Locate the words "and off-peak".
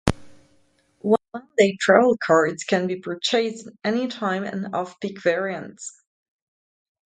4.45-5.21